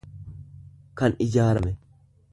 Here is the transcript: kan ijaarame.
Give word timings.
kan 1.01 1.11
ijaarame. 1.25 1.73